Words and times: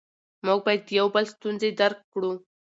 موږ 0.45 0.59
باید 0.65 0.81
د 0.87 0.89
یو 0.99 1.07
بل 1.15 1.25
ستونزې 1.33 1.69
درک 1.79 1.99
کړو 2.13 2.31